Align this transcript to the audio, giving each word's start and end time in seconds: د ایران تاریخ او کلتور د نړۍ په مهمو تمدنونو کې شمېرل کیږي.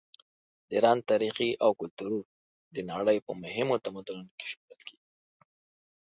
د 0.67 0.69
ایران 0.77 0.97
تاریخ 1.09 1.35
او 1.63 1.71
کلتور 1.79 2.11
د 2.75 2.77
نړۍ 2.91 3.17
په 3.25 3.31
مهمو 3.43 3.75
تمدنونو 3.85 4.31
کې 4.37 4.45
شمېرل 4.51 4.81
کیږي. 4.87 5.07